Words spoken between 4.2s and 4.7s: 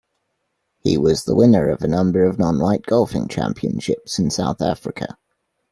South